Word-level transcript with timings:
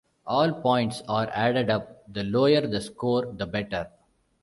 All 0.25 0.51
points 0.63 1.03
are 1.07 1.29
added 1.31 1.69
up; 1.69 2.11
the 2.11 2.23
lower 2.23 2.61
the 2.65 2.81
score 2.81 3.27
the 3.33 3.45
better. 3.45 3.87